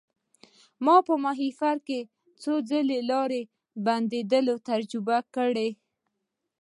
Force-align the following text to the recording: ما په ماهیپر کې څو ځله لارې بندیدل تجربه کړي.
ما 0.85 0.95
په 1.07 1.13
ماهیپر 1.23 1.75
کې 1.87 1.99
څو 2.41 2.53
ځله 2.69 2.97
لارې 3.11 3.41
بندیدل 3.85 4.45
تجربه 4.69 5.17
کړي. 5.35 5.69